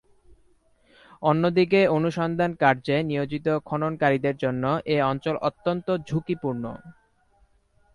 [1.21, 4.63] অন্যদিকে অনুসন্ধানকার্যে নিয়োজিত খননকারীদের জন্য
[4.85, 6.63] এ অঞ্চল অত্যন্ত ঝুকিপূর্ণ।